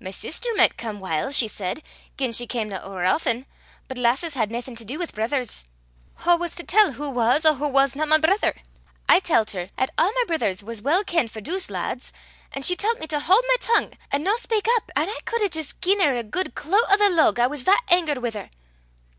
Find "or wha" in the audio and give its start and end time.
7.44-7.66